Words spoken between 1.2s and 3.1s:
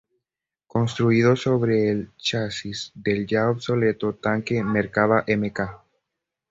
sobre el chasis